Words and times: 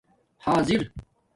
حآضِر 0.39 0.81